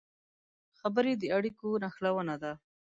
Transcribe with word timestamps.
خبرې 0.79 1.13
د 1.17 1.23
اړیکو 1.37 1.67
نښلونه 1.83 2.35
ده 2.43 2.51